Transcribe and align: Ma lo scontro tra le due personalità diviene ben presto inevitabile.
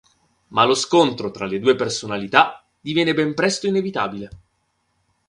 Ma 0.47 0.65
lo 0.65 0.73
scontro 0.73 1.29
tra 1.29 1.45
le 1.45 1.59
due 1.59 1.75
personalità 1.75 2.65
diviene 2.79 3.13
ben 3.13 3.35
presto 3.35 3.67
inevitabile. 3.67 4.29